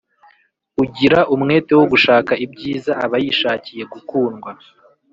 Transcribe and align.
ugira 0.83 1.19
umwete 1.33 1.71
wo 1.79 1.85
gushaka 1.91 2.31
ibyiza 2.45 2.91
aba 3.03 3.17
yishakiye 3.23 3.83
gukundwa, 3.93 4.49